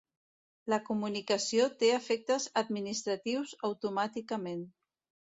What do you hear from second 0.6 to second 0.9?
La